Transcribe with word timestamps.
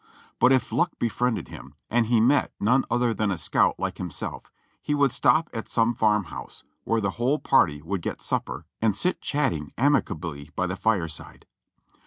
But 0.39 0.51
if 0.51 0.71
luck 0.71 0.93
befriended 0.97 1.49
him, 1.49 1.75
and 1.87 2.07
he 2.07 2.19
met 2.19 2.51
none 2.59 2.85
other 2.89 3.13
than 3.13 3.29
a 3.29 3.37
scout 3.37 3.75
like 3.77 3.99
himself, 3.99 4.51
he 4.81 4.95
would 4.95 5.11
stop 5.11 5.47
at 5.53 5.69
some 5.69 5.93
farm 5.93 6.23
house, 6.23 6.63
where 6.85 7.01
the 7.01 7.11
whole 7.21 7.37
party 7.37 7.83
would 7.83 8.01
get 8.01 8.19
supper 8.19 8.65
and 8.81 8.97
sit 8.97 9.21
chatting 9.21 9.71
ami 9.77 10.01
cably 10.01 10.49
by 10.55 10.65
the 10.65 10.75
fireside. 10.75 11.45